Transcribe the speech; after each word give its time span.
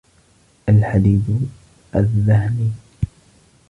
الْحَدِيدِ 0.69 1.49
الذِّهْنِ 1.95 2.71